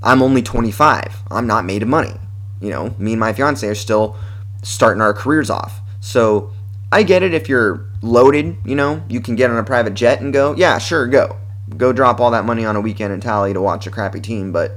[0.03, 1.23] I'm only 25.
[1.31, 2.15] I'm not made of money.
[2.63, 4.17] You know, me and my fiance are still
[4.63, 5.81] starting our careers off.
[6.01, 6.53] So
[6.93, 10.21] I get it if you're loaded, you know, you can get on a private jet
[10.21, 11.37] and go, yeah, sure, go.
[11.77, 14.53] Go drop all that money on a weekend in Tally to watch a crappy team,
[14.53, 14.73] but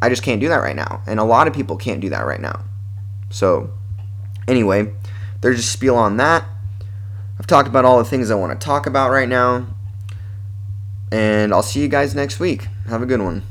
[0.00, 1.02] I just can't do that right now.
[1.06, 2.64] And a lot of people can't do that right now.
[3.30, 3.70] So,
[4.48, 4.92] anyway,
[5.40, 6.44] there's a spiel on that.
[7.38, 9.66] I've talked about all the things I want to talk about right now.
[11.12, 12.68] And I'll see you guys next week.
[12.88, 13.42] Have a good one.